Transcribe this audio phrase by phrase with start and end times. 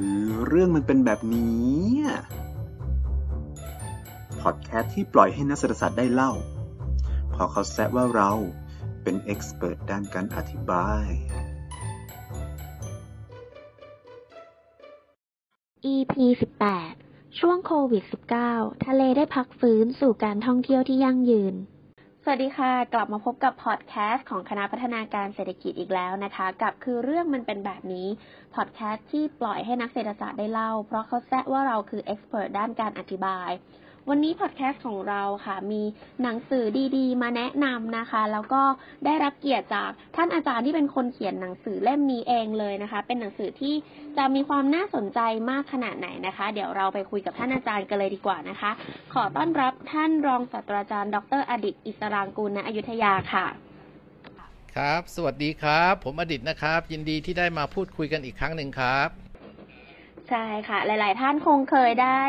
[0.00, 1.82] คือเรื่องมันเป็นแบบนี้
[4.40, 6.32] พอดแคสต์ที่ปล่อยให้นักเศรษฐศาสตร์ได้เล่า
[7.34, 8.30] พอเขาแซะว่าเรา
[9.02, 11.08] เป็นเอ็กซ์เพรสด้านการอธิบาย
[15.94, 16.14] EP
[16.76, 18.04] 18 ช่วงโควิด
[18.44, 21.54] -19 ทะเลได้พักฟื้นสู่การท่องเที่ยวที่ยั่งยืน
[22.32, 28.08] วัสดีค่ะ กลับมาพบกับพอดแคสต์ของคณะพัฒนาการเศรษฐกิจอีกแล้วนะคะ กับคือเรื่องมันเป็นแบบนี้
[28.54, 33.50] พอดแคสต์ที่ปล่อยให้นักเศรษฐศาสตร์ได้เล่า เพราะเขาแซะว่าเราคือ expert ด้านการอธิบาย
[34.10, 35.82] วันนี้พอดแคสต์ของเราค่ะ มี
[36.22, 36.64] หนังสือ
[36.96, 38.62] ดีๆ มาแนะนำนะคะ แล้วก็
[39.04, 43.74] ได้รับเกียรติจากท่านอาจารย์ที่เป็นคนเขียนหนังสือเล่มนี้เองเลยนะคะ เป็นหนังสือที่
[44.16, 48.70] จะมีความน่าสนใจมากขนาดไหนนะคะ เดี๋ยวเราไปคุยกับท่านอาจารย์กันเลยดีกว่านะคะ
[49.14, 51.42] ขอต้อนรับท่านรองศาสตราจารย์ ดร.
[51.50, 53.46] อดิศร์ อิสรางกูร ณอยุธยาค่ะ
[54.76, 59.27] ครับ สวัสดีครับ ผมอดิตนะครับ ยินดีที่ได้มาพูดคุยกันอีกครั้งหนึ่งครับ
[60.28, 62.20] ใช่ค่ะ หลาย ๆ ท่านคงเคยได้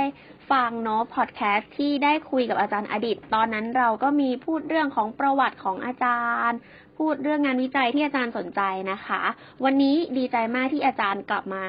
[0.52, 6.58] ฟังเนาะพอดแคสต์ที่ได้คุยกับอาจารย์อดิต ตอนนั้นเราก็มีพูดเรื่องของประวัติของอาจารย์
[6.98, 8.62] พูดเรื่องงานวิจัยที่อาจารย์สนใจ
[8.92, 9.22] นะคะ
[9.64, 11.64] วันนี้ดีใจมากที่อาจารย์กลับมา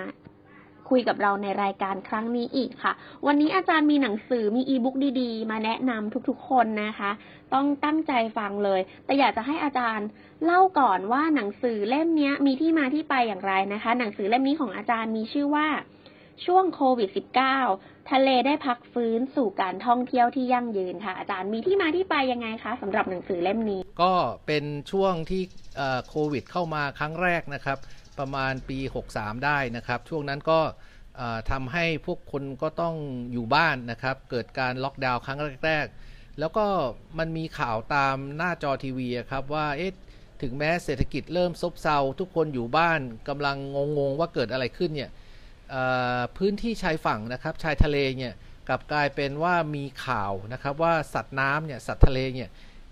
[0.91, 2.93] คุยกับเราในรายการครั้งนี้อีกค่ะ
[3.27, 7.11] วันนี้อาจารย์มีหนังสือมีอีบุ๊กดีๆ มาแนะนำทุกๆ คนนะคะ
[7.55, 10.07] ต้องตั้งใจฟังเลย แต่อยากจะให้อาจารย์
[10.45, 15.67] เล่าก่อนว่าหนังสือเล่มนี้มีที่มาที่ไปอย่างไรนะคะ หนังสือเล่มนี้ของอาจารย์มีชื่อว่า
[16.47, 17.09] ช่วงโควิด
[17.61, 24.15] -19 ทะเลได้พักฟื้นสู่การท่องเที่ยวที่ยั่งยืนค่ะ อาจารย์มีที่มาที่ไปยังไงคะสำหรับหนังสือเล่มนี้ ก็
[24.47, 25.43] เป็นช่วงที่
[26.09, 27.79] โควิด เข้ามาครั้งแรกนะครับ
[28.19, 28.79] ประมาณปี
[29.13, 30.61] 63 ได้นะครับ ช่วงนั้นก็
[31.51, 32.95] ทำให้พวกคนก็ต้อง
[33.33, 36.67] อยู่บ้านนะครับ เกิดการล็อกดาวน์ครั้งแรกๆ แล้วก็
[37.19, 39.93] มันมีข่าวตามหน้าจอทีวีอะครับว่าเอ๊ะ
[40.43, 43.57] ถึงแม้เศรษฐกิจเริ่มซบเซาทุกคนอยู่บ้านกำลัง
[43.99, 45.11] งงๆว่าเกิดอะไรขึ้นเนี่ย
[46.37, 48.33] พื้นที่ชายฝั่งนะครับชายทะเลเนี่ย
[48.69, 52.49] กลับกลายเป็นว่ามีข่าวนะครับว่าสัตว์น้ำเนี่ยสัตว์ทะเลเนี่ย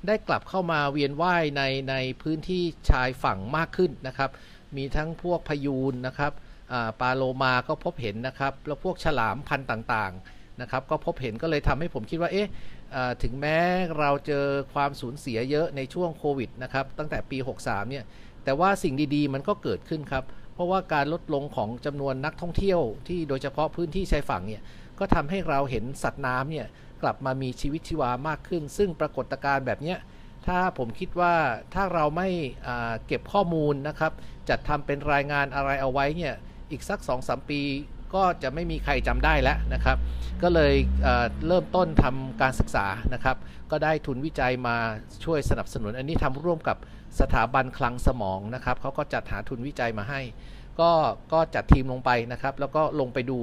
[0.07, 4.31] ได้กลับเข้ามาเวียนว่ายในในพื้นที่ชายฝั่งมากขึ้นนะครับ
[4.77, 6.33] มีทั้งพวกพยูนนะครับ
[7.01, 12.49] ปลาโลมาก็พบเห็นนะครับ แล้วพวกฉลามพันธุ์ต่างๆนะครับ ก็พบเห็นก็เลยทำให้ผมคิดว่าเอ๊ะ
[13.23, 13.59] ถึงแม้
[13.99, 14.45] เราเจอ
[14.75, 18.05] ความสูญเสียเยอะในช่วงโควิดนะครับตั้งแต่ปี 63เนี่ย
[18.45, 20.25] แต่ว่าสิ่งดีๆ มันก็เกิดขึ้นครับ
[20.59, 24.63] เพราะว่าการลดลงของจำนวนนักท่องเที่ยวที่โดยเฉพาะพื้นที่ชายฝั่งเนี่ย
[24.99, 26.67] ก็ทำให้เราเห็นสัตว์น้ำเนี่ย
[27.03, 29.95] กลับมามีชีวิตชีวามากขึ้น ซึ่งปรากฏการณ์แบบนี้
[30.47, 31.35] ถ้าผมคิดว่า
[31.75, 32.29] ถ้าเราไม่
[33.07, 34.13] เก็บข้อมูลนะครับ
[34.49, 36.35] จัดทำเป็นรายงานอะไรเอาไว้เนี่ย
[36.71, 37.61] อีกสัก 2-3 ปี
[38.15, 39.97] ก็จะไม่มีใครจำได้แล้วนะครับ
[40.43, 43.37] ก็เลยเเริ่มต้นทำการศึกษานะครับ
[43.71, 44.77] ก็ได้ทุนวิจัยมา
[45.25, 46.77] ช่วยสนับสนุน อันนี้ทำร่วมกับ
[47.21, 50.21] สถาบันคลังสมองนะครับเขาก็จัดหาทุนวิจัยมาให้
[50.81, 50.91] ก็
[51.33, 53.39] ก็จัดทีมลงไปนะครับ แล้วก็ลงไปดู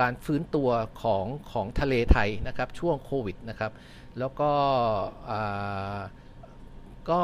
[0.00, 0.68] การฟื้นตัว
[1.02, 3.72] ของของทะเลไทยนะครับช่วงโควิดนะครับ
[4.18, 4.50] แล้วก็
[5.30, 5.98] อ่า
[7.10, 7.20] ก็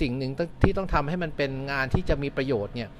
[0.00, 2.90] สิ่งหนึ่งที่ต้องทำให้มันเป็นงานที่จะมีประโยชน์เนี่ย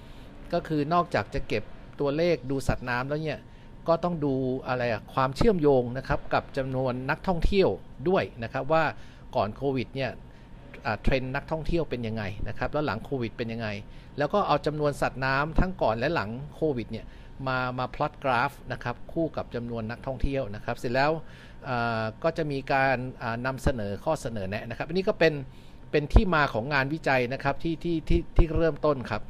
[0.52, 1.62] ก็คือนอกจากจะเก็บ
[2.00, 3.40] ตัวเลขดูสัตว์น้ำแล้วเนี่ย
[3.88, 4.34] ก็ต้องดู
[4.68, 7.68] อะไรอะความเชื่อมโยงนะครับกับจำนวนนักท่องเที่ยว
[8.08, 8.84] ด้วยนะครับว่า
[9.36, 10.10] ก่อนโควิดเนี่ย
[11.02, 13.68] เทรนด์นักท่องเที่ยวเป็นยังไงนะครับแล้วหลังโควิดเป็นยังไง
[14.18, 17.06] แล้วก็เอาจำนวนสัตว์น้ำทั้งก่อนและหลังโควิดเนี่ย
[17.46, 21.10] มามาพลอตกราฟนะครับคู่กับจำนวนนักท่องเที่ยวนะครับเสร็จแล้ว
[22.22, 22.96] ก็จะมีการ
[23.46, 25.34] นำนำเสนอข้อเสนอแนะนะครับอันนี้ก็เป็น
[25.90, 29.22] เป็นที่มาของงานวิจัยนะครับที่ที่ที่ที่เริ่มต้นครับ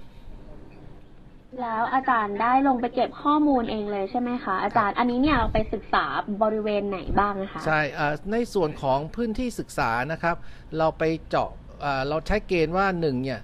[1.63, 6.05] แล้วอาจารย์ได้ลงไปเก็บข้อมูลเองเลยใช่ไหมคะ อาจารย์อันนี้เนี่ยเราไปศึกษา
[6.43, 10.37] บริเวณไหนบ้างนะคะใช่อ่าในส่วนของพื้นที่ศึกษานะครับ
[10.79, 11.51] เราไปเจาะ
[11.85, 13.41] อ่าเราใช้เกณฑ์ว่าหนึ่งเนี่ย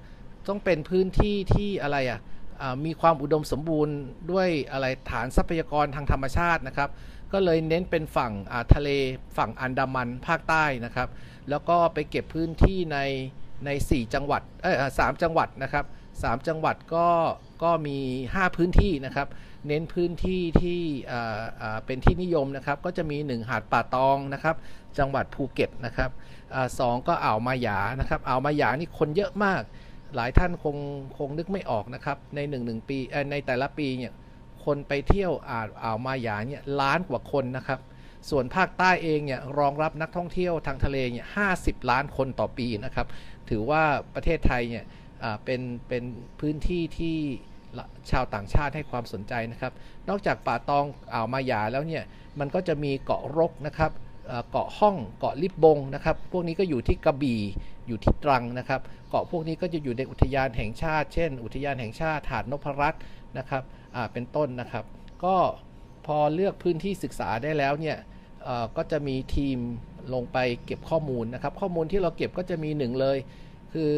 [0.48, 2.20] ต้องเป็นพื้นที่ที่อะไรอะ
[2.60, 3.96] อ่ามีความอุดมสมบูรณ์
[4.30, 6.90] ด้วยอะไรฐานทรัพยากรทางธรรมชาตินะครับ
[7.32, 8.88] ก็เลยเน้นเป็นฝั่งอ่าทะเล
[9.36, 11.08] ฝั่งอันดามันภาคใต้นะครับ
[11.50, 12.98] แล้วก็ไปเก็บพื้นที่ใน
[13.66, 15.84] ใน 4 จังหวัดเออสามจังหวัดนะครับ
[16.22, 17.08] สามจังหวัดก็
[17.62, 17.98] ก็มี
[18.30, 19.28] 5 พื้นที่นะครับ
[19.68, 20.80] เน้นพื้นที่ที่
[21.86, 24.56] เป็นที่นิยมนะครับ ก็จะมี 1 หาดป่าตองนะครับ
[24.98, 26.10] จังหวัดภูเก็ตนะครับ
[26.54, 29.62] อสองก็อ่าวมาหยานะครับอ่าวมาหยานี่คนเยอะมาก
[30.16, 30.76] หลายท่านคง
[31.18, 32.98] คงนึกไม่ออกนะครับ ใน1นหนึ่งปี
[33.30, 34.12] ในแต่ละปีเนี่ย
[34.64, 37.80] คนไปเที่ยวอ่าวอ่าวมาหยาเนี่ยล้านกว่าคนนะครับ
[38.30, 41.46] ส่วนภาคใต้เองเนี่ยรองรับนักท่องเที่ยวทางทะเลเนี่ยห้
[41.90, 43.06] ล้านคนต่อปีนะครับ
[43.50, 43.82] ถือว่า
[44.14, 44.84] ประเทศไทยเนี่ย
[45.44, 46.04] เป็นเป็น
[46.40, 47.18] พื้นที่ที่
[48.10, 49.72] ชาวต่างชาติให้ความสนใจนะครับ
[50.08, 52.04] นอกจากป่าตองอ่าวมายาแล้วเนี่ย
[52.40, 53.90] มันก็จะมีเกาะรกนะครับ
[54.50, 57.40] เกาะห้องเกาะลิบบงนะครับ พวกนี้ก็อยู่ที่กระบี่
[57.86, 58.80] อยู่ที่ตรังนะครับ
[59.10, 63.02] เกาะพวกนี้ก็จะอยู่ในอุทยานแห่งชาติ เช่น อุทยานแห่งชาติหาดนพรัตน์
[63.38, 63.62] นะครับ
[64.12, 64.84] เป็นต้นนะครับ
[65.24, 65.36] ก็
[66.06, 67.96] พอเลือกพื้นที่ศึกษาได้แล้วเนี่ย
[68.76, 69.58] ก็จะมีทีม
[70.14, 73.18] ลงไปเก็บข้อมูลนะครับ ข้อมูลที่เราเก็บก็จะมีหนึ่งเลย
[73.72, 73.90] คือ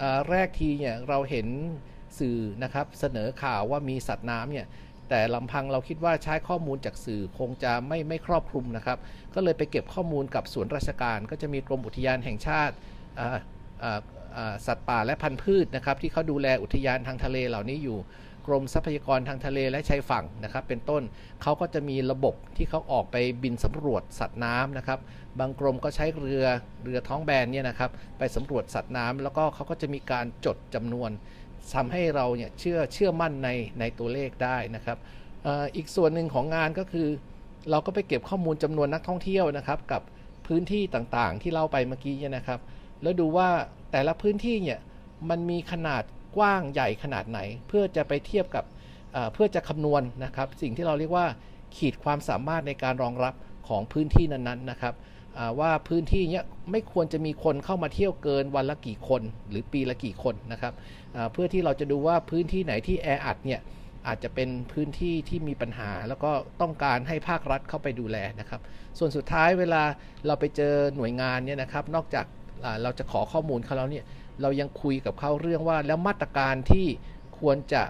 [0.00, 1.46] อแรกทีเนี่ยเราเห็น
[2.18, 4.66] สื่อนะครับเสนอข่าวว่ามีสัตว์น้ำเนี่ย
[5.10, 8.98] แต่ลำพังเราคิดว่าใช้ข้อมูลจากสื่อคงจะไม่ไม่ครอบคลุมนะครับ
[9.34, 12.74] ก็เลยไปเก็บข้อมูลกับส่วนราชการ ก็จะมีกรมอุทยานแห่งชาติ
[14.66, 17.98] สัตว์ป่าและพันธุ์พืชนะครับ ที่เขาดูแลอุทยานทางทะเลเหล่านี้อยู่
[18.46, 21.02] กรมทรัพยากรทางทะเลและชายฝั่งนะครับ เป็นต้น
[21.42, 24.98] เขาก็จะมีระบบที่เขาออกไปบินสำรวจสัตว์น้ำนะครับ
[25.38, 26.44] บางกรมก็ใช้เรือ
[26.84, 31.10] เรือท้องแบนเนี่ยนะครับ ไปสำรวจสัตว์น้ำแล้วก็เขาก็จะมีการจดจำนวน
[31.74, 33.48] ทำให้เราเนี่ยเชื่อเชื่อมั่นใน
[33.80, 34.98] ในตัวเลขได้นะครับ
[35.46, 37.08] ออีกส่วนหนึ่งของงานก็คือ
[37.70, 40.02] เราก็ไปเก็บข้อมูลจำนวนนักท่องเที่ยวนะครับ กับ
[40.46, 42.60] พื้นที่ต่างๆ ที่เล่าไปเมื่อกี้เนี่ยนะครับ
[43.02, 43.48] แล้วดูว่า
[43.92, 44.80] แต่ละพื้นที่เนี่ย
[45.30, 46.02] มันมีขนาด
[46.36, 48.64] กว้างใหญ่ขนาดไหน เพื่อจะไปเทียบกับ
[49.32, 51.26] เพื่อจะคำนวณนนะครับ สิ่งที่เราเรียกว่า
[51.76, 53.34] ขีดความสามารถในการรองรับ
[53.68, 54.94] ของพื้นที่นั้นๆนะครับ
[55.60, 60.74] ว่าพื้นที่เนี้ยไม่ควรจะมีคนเข้ามาเที่ยวเกินวันละกี่คน หรือปีละกี่คนนะครับ
[61.32, 63.60] เพื่อที่เราจะดูว่าพื้นที่ไหนที่แออัดเนี่ย
[64.06, 68.60] อาจจะเป็นพื้นที่ที่มีปัญหา แล้วก็ต้องการให้ภาครัฐเข้าไปดูแลนะครับ
[68.98, 69.82] ส่วนสุดท้ายเวลา
[70.26, 72.26] เราไปเจอหน่วยงานเนี่ยนะครับนอกจาก
[72.82, 74.04] เราจะขอข้อมูลเขาแล้วเนี่ย
[74.42, 76.86] เรายังคุยกับเขาเรื่องว่าแล้วมาตรการที่
[77.38, 77.82] ควรจะ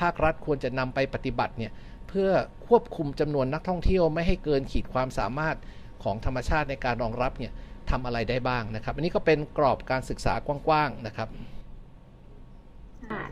[0.00, 1.72] ภาครัฐควรจะนำไปปฏิบัติเนี่ย
[2.08, 2.30] เพื่อ
[2.68, 5.56] ควบคุมจำนวนนักท่องเที่ยวไม่ให้เกินขีดความสามารถ
[6.04, 7.52] ของธรรมชาติในการรองรับเนี่ย
[7.90, 11.28] ทำอะไรได้บ้างนะครับ อันนี้ก็เป็นกรอบการศึกษากว้างๆนะครับ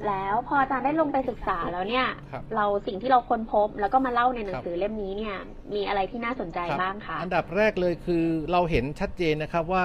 [0.07, 5.37] แล้วพออาจารย์ได้ลงไปศึกษาแล้วเนี่ยรเราสิ่งที่เราค้นพบ แล้วก็มาเล่าในหนังสือเล่มนี้เนี่ย
[5.75, 9.85] มีอะไรที่น่าสนใจบ้างคะอันดับแรกเลยคือเราเห็นชัดเจนนะครับว่า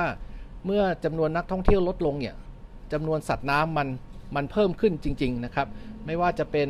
[0.66, 2.36] เมื่อจำนวนนักท่องเที่ยวลดลงเนี่ย
[2.94, 3.88] จำนวนสัตว์น้ำมัน
[4.36, 5.68] มันเพิ่มขึ้นจริง ๆนะครับ
[6.06, 6.70] ไม่ว่าจะเป็น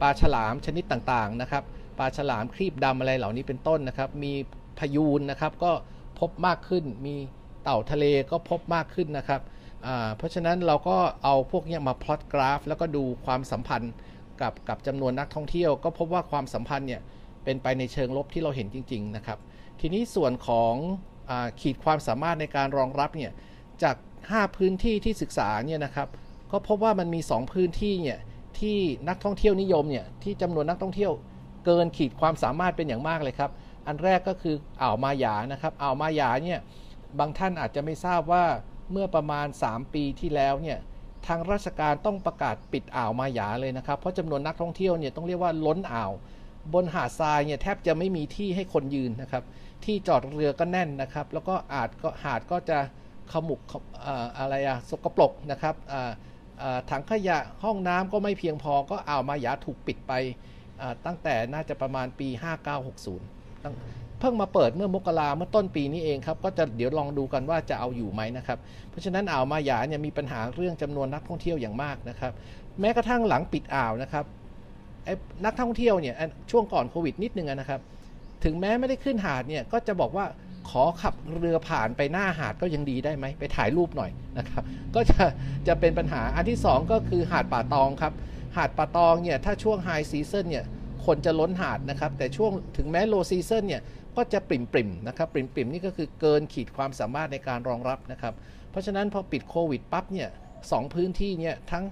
[0.00, 1.62] ปลาฉลามชนิดต่างๆนะครับ
[1.98, 4.32] ปลาฉลามครีบดำอะไรเหล่านี้เป็นต้นนะครับ มี
[4.78, 5.72] พยูนนะครับ ก็
[6.18, 7.14] พบมากขึ้น มี
[7.62, 9.40] เต่าทะเลก็พบมากขึ้นนะครับ
[10.16, 13.92] เพราะฉะนั้นเราก็เอาพวกนี้มาพลอตกราฟ แล้วก็ดูความสัมพันธ์
[14.40, 17.00] กับกับจำนวนนักท่องเที่ยว ก็พบว่าความสัมพันธ์เนี่ย
[17.44, 19.38] เป็นไปในเชิงลบที่เราเห็นจริง ๆ นะครับ
[19.80, 20.74] ทีนี้ส่วนของ
[21.30, 23.32] อขีดความสามารถในการรองรับเนี่ย
[23.82, 23.96] จาก
[24.26, 26.08] 5 พื้นที่ที่ศึกษาเนี่ยนะครับ
[26.52, 28.18] ก็พบว่ามันมี 2 พื้นที่เนี่ย
[28.58, 28.78] ที่
[29.08, 31.12] นักท่องเที่ยวนิยมเนี่ยที่จำนวนนักท่องเที่ยว
[31.64, 33.50] เกินขีดความสามารถเป็นอย่างมากเลยครับ
[33.88, 36.60] อันแรกก็คืออ่าวมาหยานะครับอ่าวมาหยาเนี่ย
[37.18, 38.44] บางท่านอาจจะไม่ทราบว่า
[38.92, 40.78] เมื่อประมาณ 3 ปีที่แล้วเนี่ย
[41.26, 46.12] ทางราชการต้องประกาศปิดอ่าวมาหยาเลยนะครับ เพราะจำนวนนักท่องเที่ยวเนี่ยต้องเรียกว่าล้นอ่าว
[46.74, 49.44] บนหาดทรายเนี่ยแทบจะไม่มีที่ให้คนยืนนะครับ
[49.84, 52.78] ที่จอดเรือก็แน่นนะครับ แล้วก็อาจก็หาดก็จะ
[53.32, 53.60] ขมุก
[54.38, 55.74] อะไรอะสกปรกนะครับ
[56.90, 60.12] ถังขยะห้องน้ำก็ไม่เพียงพอก็อ่าวมายาถูกปิดไป
[61.06, 63.37] ตั้งแต่น่าจะประมาณปี 5960
[64.20, 68.58] เพิ่งมาเปิดเมื่อมกราเมื่อต้นปีนี้เองครับก็จะเดี๋ยวลองดูกันว่าจะเอาอยู่ไหมนะครับ
[68.90, 72.32] เพราะฉะนั้นอ่าวมายาเนี่ยมีปัญหาเรื่องจำนวนนักท่องเที่ยวอย่างมากนะครับ
[72.80, 74.24] แม้กระทั่งหลังปิดอ่าวนะครับ
[75.44, 76.14] นักท่องเที่ยวเนี่ย
[76.50, 77.80] ช่วงก่อนโควิดนิดนึงนะครับ
[78.44, 80.26] ถึงแม้ไม่ได้ขึ้นหาดเนี่ยก็จะบอกว่า
[80.70, 84.62] ขอขับเรือผ่านไปหน้าหาดก็ยังดีได้ไหมไปถ่ายรูปหน่อยนะครับ
[84.94, 85.24] ก็จะ
[85.68, 88.12] จะเป็นปัญหาอันที่ 2 ก็คือหาดป่าตองครับ
[88.56, 90.64] หาดป่าตองเนี่ยถ้าช่วง high season เนี่ย
[91.08, 93.82] คนจะล้นหาดนะครับ แต่ช่วงถึงแม้ low season เนี่ย
[94.16, 98.34] ก็จะปริ่มปริ่มนะครับปริ่มปริ่มนี่ก็คือเกินขีดความสามารถในการรองรับนะครับ
[98.70, 100.28] เพราะฉะนั้นพอปิดโควิดปั๊บเนี่ย
[100.72, 101.84] สองพื้นที่เนี่ยทั้ง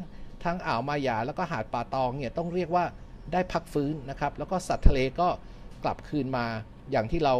[0.44, 2.84] ทั้งอ่าวมายาแล้วก็หาดป่าตองเนี่ยต้องเรียกว่า
[3.32, 5.28] ได้พักฟื้นนะครับ แล้วก็สัตว์ทะเลก็
[5.84, 6.46] กลับคืนมา
[6.92, 7.34] อย่างที่เรา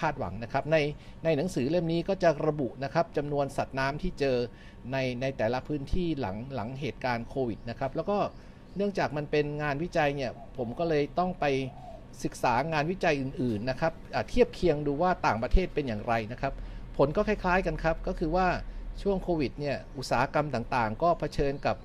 [0.00, 0.76] คาดหวังนะครับ ใน
[1.24, 4.36] ในหนังสือเล่มนี้ก็จะระบุนะครับจำนวนสัตว์น้ำที่เจอ
[4.92, 8.18] ในในแต่ละพื้นที่หลังหลังเหตุการณ์โควิดนะครับ แล้วก็
[8.76, 11.44] เนื่องจากมันเป็นงานวิจัยเนี่ยผมก็เลยต้องไป
[12.24, 13.92] ศึกษางานวิจัยอื่นๆนะครับ
[14.28, 16.52] เทียบเคียงดูว่าต่างประเทศเป็นอย่างไรนะครับ
[16.96, 18.46] ผลก็คล้ายๆกันครับ ก็คือว่า
[19.02, 21.76] ช่วงโควิดเนี่ยอุตสาหกรรมต่างๆ ก็เผชิญกับ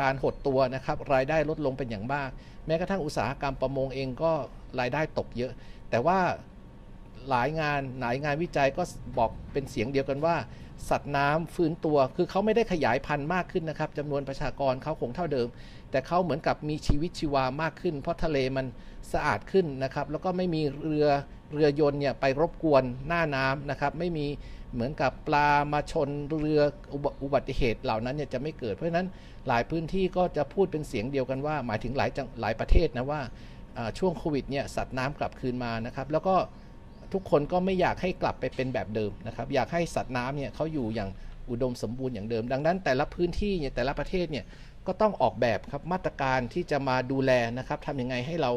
[0.00, 2.30] การหดตัวนะครับ รายได้ลดลงเป็นอย่างมาก
[2.66, 4.32] แม้กระทั่งอุตสาหกรรมประมงเองก็
[4.80, 5.52] รายได้ตกเยอะ
[5.90, 6.18] แต่ว่า
[7.30, 8.82] หลายงานหลายงานวิจัยก็
[9.18, 10.36] บอกเป็นเสียงเดียวกันว่า
[10.88, 15.48] สัตว์น้ำฟื้นตัว คือเขาไม่ได้ขยายพันธุ์มากขึ้นนะครับจำนวนประชากรเขาคงเท่าเดิม
[15.90, 18.66] แต่เขาเหมือนกับมีชีวิตชีวามากขึ้น เพราะทะเลมัน
[19.12, 21.06] สะอาดขึ้นนะครับ แล้วก็ไม่มีเรือ
[21.52, 24.26] เรือยนต์เนี่ยไปรบกวนหน้าน้ำนะครับ ไม่มี
[24.74, 26.08] เหมือนกับปลามาชน
[26.40, 26.62] เรือ
[27.22, 29.06] อุบัติเหตุเหล่านั้นเนี่ยจะไม่เกิด เพราะฉะนั้น
[29.48, 32.10] หลายพื้นที่ก็จะพูดเป็นเสียงเดียวกันว่า หมายถึงหลาย
[32.40, 33.20] หลายประเทศนะว่า
[33.98, 36.36] ช่วงโควิดเนี่ยสัตว์น้ำกลับคืนมานะครับ แล้วก็
[37.14, 41.10] ทุกคนก็ไม่อยากให้กลับไปเป็นแบบเดิมนะครับ อยากให้สัตว์น้ำเนี่ยเขาอยู่อย่าง
[41.50, 44.44] อุดมสมบูรณ์อย่างเดิม ดังนั้นแต่ละพื้นที่เนี่ยแต่ละประเทศเนี่ย
[44.86, 48.52] ก็ต้องออกแบบครับมาตรการที่จะมาดูแลนะครับทำยังไงให้เรา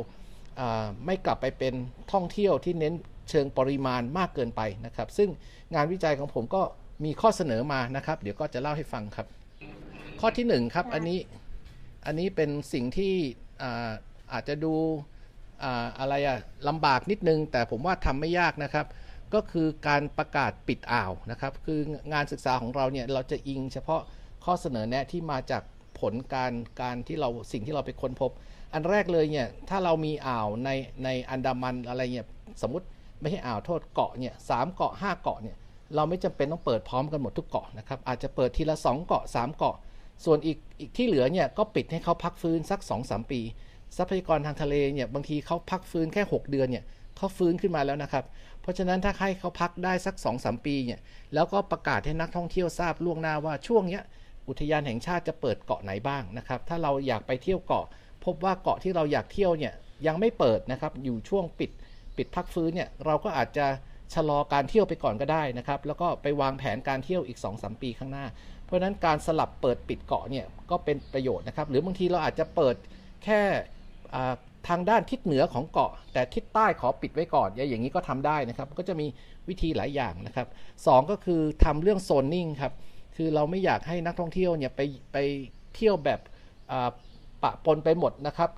[1.05, 1.73] ไม่กลับไปเป็น
[2.11, 2.93] ท่องเที่ยวที่เน้น
[3.29, 5.29] เชิงปริมาณมากเกินไปนะครับ ซึ่ง
[5.75, 6.61] งานวิจัยของผมก็
[7.05, 9.27] มีข้อเสนอมานะครับ เดี๋ยวก็จะเล่าให้ฟังครับ
[10.19, 11.19] ข้อที่1ครับอันนี้
[12.05, 13.13] อันนี้เป็นสิ่งที่
[13.63, 13.89] อา
[14.33, 14.73] อาจจะดู
[15.99, 18.85] อะไรอะลำบากนิดนึง แต่ผมว่าทำไม่ยากนะครับ
[19.33, 21.79] ก็คือการประกาศปิดอ่าวนะครับ คือ
[22.13, 24.01] งานศึกษาของเราเนี่ยเราจะอิงเฉพาะ
[24.45, 25.63] ข้อเสนอแนะที่มาจาก
[25.99, 28.31] ผลการการที่เราสิ่งที่เราไปค้นพบ
[28.73, 30.69] อันแรกเลยเนี่ยถ้าเรามีอ่าวใน
[31.03, 32.27] ในอันดามันอะไรเนี่ย
[32.61, 32.85] สมมติ
[33.21, 35.55] ไม่ใช่อ่าวโทษเกาะเนี่ยสามเกาะ5เกาะเนี่ย
[35.95, 39.75] เราไม่จำเป็นต้องเปิดพร้อมกันหมดทุกเกาะนะครับอาจจะเปิดทีละ 2 เกาะ 3 เกาะ
[40.25, 43.41] ส่วนอีกอีกที่เหลือเนี่ยก็ปิดให้เขาพักฟื้นสัก 2-3 ปี
[43.97, 46.83] ทรัพยากรทางทะเลเนี่ยบางทีเขาพักฟื้นแค่ 6 เดือนเนี่ย
[47.17, 48.25] เขาฟื้นขึ้นมาแล้วนะครับ
[48.61, 50.99] เพราะฉะนั้นถ้าให้เขาพักได้สัก2-3ปีเนี่ย
[51.33, 54.03] แล้วก็ประกาศให้นักท่องเที่ยวทราบล่วงหน้าว่าช่วงเนี้ย
[54.47, 57.85] อุทยานแห่งชาติจะเปิดเกาะไหนบ้างนะครับ ถ้าเราอยากไปเที่ยวเกาะ
[58.25, 59.73] พบว่าเกาะที่เราอยากเที่ยวเนี่ย
[60.07, 61.71] ยังไม่เปิดนะครับอยู่ช่วงปิด
[62.17, 63.65] ปิดพักฟื้นเนี่ยเราก็อาจจะ
[64.13, 68.25] ชะลอการเที่ยวไปก่อนก็ได้นะครับ แล้วก็ไปวางแผนการเที่ยวอีก2-3ปีข้างหน้า
[68.65, 72.75] เพราะฉะนั้นการสลับเปิดปิดเกาะเนี่ยก็เป็นประโยชน์นะครับ หรือบางทีเราอาจจะเปิด
[73.23, 73.41] แค่
[74.67, 79.07] ทางด้านทิศเหนือของเกาะ แต่ทิศใต้ขอปิดไว้ก่อน อย่างนี้ก็ทำได้นะครับ ก็จะมี
[79.49, 80.47] วิธีหลายอย่างนะครับ
[80.85, 82.73] สก็คือทำเรื่องโซนนิ่งครับ
[83.15, 84.81] คือเราไม่อยากให้นักท่องเที่ยวเนี่ยไป
[85.13, 85.17] ไป
[85.75, 86.19] เที่ยวแบบ
[87.43, 88.49] ปะปนไปหมดนะครับ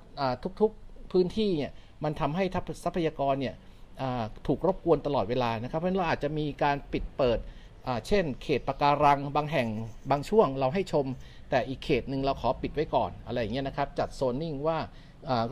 [0.60, 1.72] ทุกๆพื้นที่เนี่ย
[2.04, 2.44] มันทำให้
[2.84, 3.54] ทรัพยากรเนี่ย
[4.46, 7.38] ถูกรบกวนตลอดเวลานะครับ เพราะฉะนั้นเราอาจจะมีการปิดเปิด
[8.06, 9.68] เช่น เขตปะการังบางแห่ง
[10.10, 11.06] บางช่วงเราให้ชม
[11.50, 14.78] แต่อีกเขตหนึ่งเราขอปิดไว้ก่อนอะไรอย่างเงี้ยนะครับ จัดโซนนิ่งว่า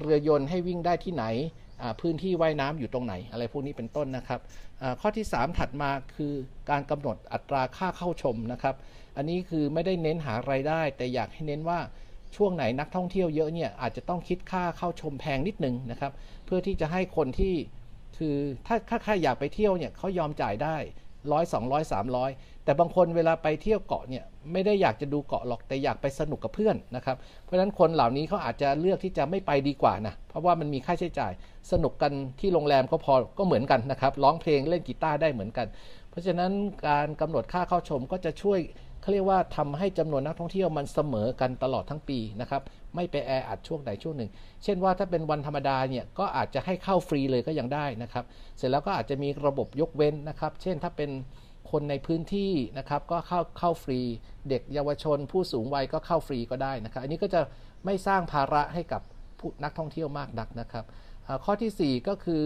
[0.00, 1.24] เรือยนต์ให้วิ่งได้ที่ไหน
[2.00, 4.40] พื้นที่ว่ายน้ำอยู่ตรงไหน อะไรพวกนี้เป็นต้นนะครับ
[5.00, 6.32] ข้อที่ 3 ถัดมาคือ
[6.70, 8.74] การกำหนดอัตราค่าเข้าชมนะครับ
[9.16, 11.78] อันนี้คือไม่ได้เน้นหารายได้ แต่อยากให้เน้นว่า
[12.36, 16.12] ช่วงไหนนักท่องเที่ยวเยอะเนี่ยอาจจะต้องคิดค่าเข้าชมแพงนิดนึงนะครับ
[16.46, 17.54] เพื่อที่จะให้คนที่
[18.18, 20.76] คือถ้าถ้าใครอยากไปเที่ยวเนี่ยเขายอมจ่ายได้
[21.32, 22.30] ร้อยสองร้อยสามร้อย
[22.64, 31.32] แต่บางคนเวลาไปเที่ยวเกาะเนี่ยไม่ได้อยากจะดูเกาะหรอกแต่อยากไปสนุกกับเพื่อนนะครับเพราะฉะนั้นคนเหล่านี้เขาอาจจะเลือกที่จะไม่ไปดีกว่านะเพราะว่ามันมีค่าใช้จ่าย
[31.72, 35.66] สนุกกันที่โรงแรมก็พอก็เหมือนกันนะครับร้องเพลงเล่นกีตาร์ได้เหมือนกัน
[36.10, 36.52] เพราะฉะนั้น
[36.88, 38.60] การกำหนดค่าเข้าชมก็จะช่วย
[39.00, 42.62] เขาเรียกว่าทำให้จำนวนนักท่องเที่ยวมันเสมอกันตลอดทั้งปีนะครับ
[42.94, 44.30] ไม่ไปแออัดช่วงใดช่วงหนึ่ง
[44.64, 48.24] เช่นว่าถ้าเป็นวันธรรมดาเนี่ยก็อาจจะให้เข้าฟรีเลยก็ยังได้นะครับ
[48.58, 51.10] เสร็จแล้วก็อาจจะมีระบบยกเว้นนะครับ เช่นถ้าเป็น
[51.70, 54.00] คนในพื้นที่นะครับก็เข้าเข้าฟรี
[54.48, 57.40] เด็กเยาวชน ผู้สูงวัยก็เข้าฟรีก็ได้นะครับ อันนี้ก็จะ
[57.84, 59.02] ไม่สร้างภาระให้กับ
[59.38, 60.84] ผู้นักท่องเที่ยวมากนักนะครับ
[61.44, 62.42] ข้อที่ 4 ก็คือ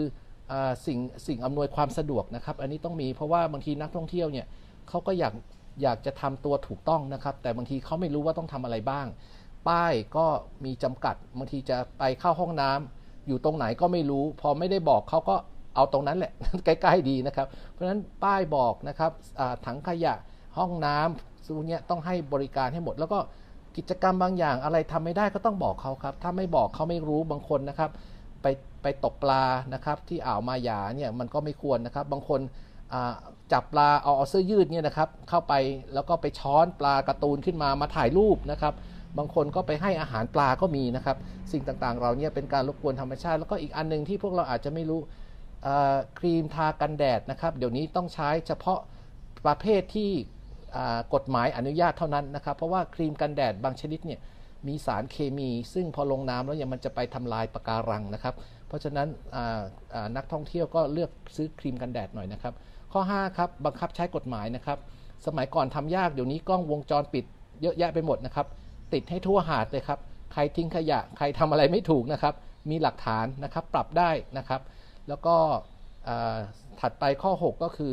[0.86, 4.46] สิ่งสิ่งอำนวยความสะดวกนะครับ อันนี้ต้องมีเพราะว่าบางทีนักท่องเที่ยวเนี่ย
[4.88, 5.34] เขาก็อยาก
[5.82, 9.06] อยากจะทำตัวถูกต้องนะครับ แต่บางทีเขาไม่รู้ว่าต้องทำอะไรบ้าง
[9.68, 10.26] ป้ายก็
[10.64, 15.36] มีจำกัดบางทีจะไปเข้าห้องน้ำอยู่ตรงไหนก็ไม่รู้ พอไม่ได้บอกเขาก็
[15.78, 16.32] เอาตรงนั้นแหละ
[16.64, 19.12] ใกล้ๆดีนะครับ เพราะฉะนั้นป้ายบอกนะครับ
[19.66, 20.14] ถังขยะ
[20.58, 23.18] ห้องน้ำสูเนี้ยต้องให้บริการให้หมด แล้วก็
[23.76, 27.90] กิจกรรมบางอย่างอะไรทำไม่ได้ก็ต้องบอกเขาครับ ถ้าไม่บอกเขาไม่รู้บางคนนะครับ
[28.42, 28.46] ไป
[28.82, 29.42] ไปตกปลา
[29.74, 32.40] นะครับ ที่อ่าวมาหยาเนี่ยมันก็ไม่ควรนะครับ บางคน
[33.52, 35.54] จับปลาเอาเอาเสื้อยืดเนี่ยนะครับเข้าไป
[35.94, 38.74] แล้วก็ไปช้อนปลาการ์ตูนขึ้นมามาถ่ายรูปนะครับ
[39.18, 41.16] บางคนก็ไปให้อาหารปลาก็มีนะครับ
[41.52, 45.00] สิ่งต่างๆ เราเนี่ยเป็นการรบกวนธรรมชาติ แล้วก็อีกอันนึงที่พวกเราอาจจะไม่รู้
[46.18, 48.80] ครีมทากันแดดนะครับ เดี๋ยวนี้ต้องใช้เฉพาะ
[49.46, 50.10] ประเภทที่
[51.14, 54.20] กฎหมายอนุญาตเท่านั้นนะครับ เพราะว่าครีมกันแดดบางชนิดเนี่ย
[54.68, 58.34] มีสารเคมี ซึ่งพอลงน้ำแล้วเนี่ยมันจะไปทำลายปะการังนะครับ
[58.68, 59.08] เพราะฉะนั้น
[60.16, 62.54] นักท่องเที่ยวก็เลือกซื้อครีมกันแดดหน่อยนะครับ
[62.92, 64.78] ข้อ 5 ครับบังคับใช้กฎหมายนะครับ
[65.26, 67.24] สมัยก่อนทำยากเดี๋ยวนี้กล้องวงจรปิด
[67.62, 68.46] เยอะแยะไปหมดนะครับ
[68.92, 69.98] ติดให้ทั่วหาดเลยครับ
[70.32, 72.34] ใครทิ้งขยะ ใครทำอะไรไม่ถูกนะครับ
[72.70, 74.60] มีหลักฐานนะครับ ปรับได้นะครับ
[75.08, 75.36] แล้วก็
[76.80, 77.92] ถัดไปข้อ 6 ก็คือ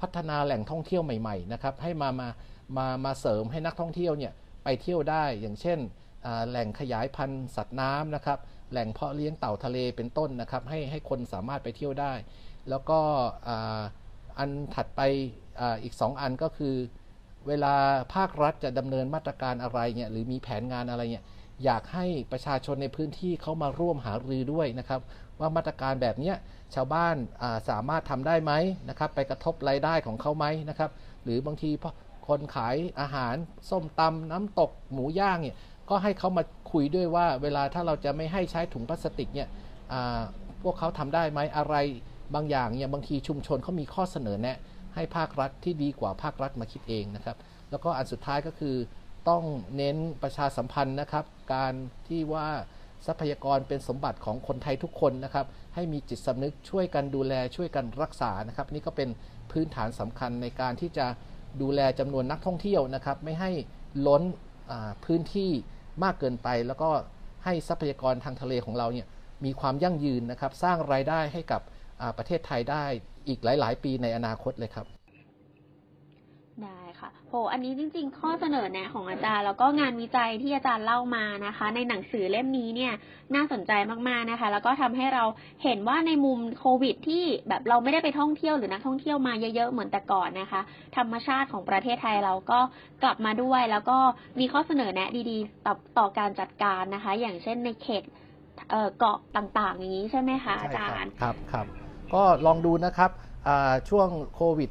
[0.00, 2.28] พัฒนาแหล่งท่องเที่ยวใหม่ๆนะครับให้มามา
[2.76, 4.32] มามาเสริมให้นักท่องเที่ยวเนี่ย
[4.64, 5.78] ไปเที่ยวได้อย่างเช่น
[6.48, 8.38] แหล่งขยายพันธุ์สัตว์น้ำนะครับ
[8.70, 12.12] แหล่งเพาะเลี้ยงเต่าทะเลเป็นต้นนะครับให้ให้คนสามารถไปเที่ยวได้
[12.68, 12.98] แล้วก็
[14.38, 15.00] อันถัดไป
[15.60, 16.74] ออีก 2 อันก็คือ
[17.48, 17.74] เวลา
[18.14, 21.26] ภาครัฐจะดำเนินมาตรการอะไรเนี่ยหรือมีแผนงานอะไรเนี่ย
[21.64, 25.00] อยากให้ประชาชนในพื้นที่เขามาร่วมหารือด้วยนะครับ
[25.40, 26.32] ว่ามาตรการแบบนี้
[26.74, 27.16] ชาวบ้าน
[27.68, 28.52] สามารถทำได้ไหม
[28.88, 30.90] นะครับ ไปกระทบรายได้ของเขาไหมนะครับ
[31.24, 31.70] หรือบางที
[32.28, 33.34] คนขายอาหาร
[33.70, 35.56] ส้มตำน้ำตกหมูย่างเนี่ย
[35.90, 39.48] ก็ให้เขามาคุยด้วยว่า เวลาถ้าเราจะไม่ให้ใช้ถุงพลาสติกเนี่ย
[40.62, 41.74] พวกเขาทำได้ไหมอะไร
[42.34, 44.58] บางอย่างเนี่ยบางทีชุมชนเขามีข้อเสนอแนะ
[44.96, 47.36] ให้ภาครัฐที่ดีกว่าภาครัฐมาคิดเองนะครับ
[47.70, 48.76] แล้วก็อันสุดท้ายก็คือ
[49.28, 49.42] ต้อง
[49.76, 51.24] เน้นประชาสัมพันธ์นะครับ
[51.54, 51.72] การ
[52.08, 52.48] ที่ว่า
[53.06, 59.08] ทรัพยากรเป็นสมบัติของคนไทยทุกคนนะครับ ให้มีจิตสำนึกช่วยกันดูแลช่วยกันรักษานะครับ นี่ก็เป็น
[59.52, 61.06] พื้นฐานสำคัญในการที่จะ
[61.62, 63.50] ดูแลจำนวนนักท่องเที่ยวนะครับ ไม่ให้
[64.06, 64.22] ล้น
[65.04, 65.50] พื้นที่
[66.04, 66.90] มากเกินไป แล้วก็
[67.44, 69.06] ให้ทรัพยากรทางทะเลของเราเนี่ย
[69.44, 71.60] มีความยั่งยืนนะครับ สร้างรายได้ให้กับ
[72.18, 72.84] ประเทศไทยได้
[73.28, 74.86] อีกหลาย ๆ ปีในอนาคตเลยครับ
[76.64, 82.92] ได้ค่ะโหอันนี้จริง ๆ ข้อเสนอแนะของอาจารย์ แล้วก็งานวิจัยที่อาจารย์เล่ามานะคะ ในหนังสือเล่มนี้เนี่ย
[83.34, 83.72] น่าสนใจ
[84.08, 85.24] มากๆนะคะ แล้วก็ทำให้เรา
[85.64, 90.60] เห็นว่าในมุมโควิด ที่แบบเราไม่ได้ไปท่องเที่ยวหรือนักท่องเที่ยวมาเยอะๆเหมือนแต่ก่อนนะคะ
[90.96, 92.60] ธรรมชาติของประเทศไทยเราก็
[93.02, 93.98] กลับมาด้วย แล้วก็
[94.38, 98.02] มีข้อเสนอแนะดีๆต่อต่อการจัดการนะคะ อย่างเช่นในเขต
[98.98, 103.10] เกาะต่างๆ อย่างนี้ใช่ไหมคะอาจารย์ครับครับ ก็ลองดูนะครับ
[103.88, 104.70] ช่วงโควิด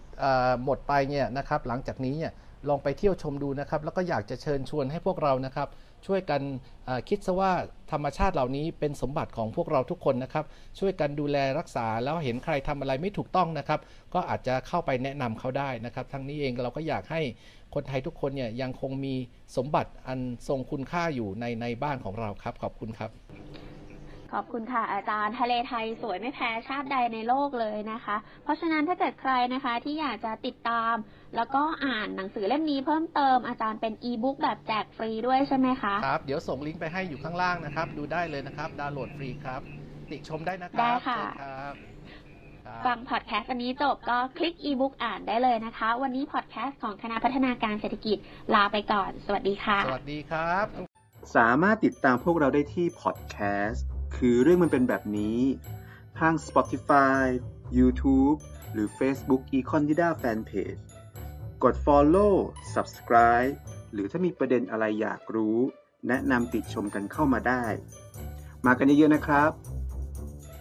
[0.63, 2.33] หมดไปเนี่ยนะครับหลังจากนี้เนี่ย
[2.69, 5.67] ลองไปเที่ยวชมดูนะครับ แล้วก็อยากจะเชิญชวนให้พวกเรานะครับ
[6.05, 6.41] ช่วยกัน
[7.09, 7.51] คิดซะว่า
[7.91, 10.45] ธรรมชาติเหล่านี้เป็นสมบัติของพวกเราทุกคนนะครับ
[10.79, 13.79] ช่วยกันดูแลรักษาแล้วเห็นใครทำอะไรไม่ถูกต้องนะครับ
[14.13, 17.21] ก็อาจจะเข้าไปแนะนำเขาได้นะครับ ทั้งนี้เองเราก็อยากให้
[17.73, 19.15] คนไทยทุกคนเนี่ยยังคงมี
[19.57, 23.11] สมบัติอันทรงคุณค่าอยู่ในในบ้านของเราครับ ขอบคุณครับ
[24.33, 30.95] ขอบคุณค่ะอาจารย์ทะเลไทยสวยไม่แพ้ชาติใดในโลกเลยนะคะ เพราะฉะนั้นถ้าเกิดใครนะคะที่อยากจะติดตาม
[31.35, 39.61] แล้วก็อ่านหนังสือเล่มนี้เพิ่มเติมอาจารย์เป็นอีบุ๊กแบบแจกฟรีด้วยใช่ไหมคะครับเดี๋ยวส่งลิงก์ไปให้อยู่ข้างล่างนะครับ ดูได้เลยนะครับดาวน์โหลดฟรีครับ
[40.11, 41.21] ติชมได้นะครับได้ค่ะ
[42.85, 48.17] ฟังพอดแคสต์อันนี้จบก็คลิกอีบุ๊กอ่านได้เลยนะคะ วันนี้พอดแคสต์ของคณะพัฒนาการเศรษฐกิจ
[48.55, 50.65] ลาไปก่อน สวัสดีค่ะ สวัสดีครับ
[51.35, 55.39] สามารถติดตามพวกเราได้ที่พอดแคสต์ คือเรื่องมันเป็นแบบนี้
[56.19, 57.23] ทาง Spotify
[57.77, 58.37] YouTube
[58.73, 60.81] หรือ Facebook Econ d i d a Fanpage
[61.63, 62.33] กด Follow
[62.73, 63.53] Subscribe
[63.93, 65.57] หรือถ้ามีประเด็นอะไรอยากรู้
[66.07, 67.63] แนะนำติดชมกันเข้ามาได้
[68.65, 69.51] มากันเยอะๆนะครับ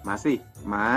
[0.07, 0.35] มาสิ
[0.73, 0.89] มา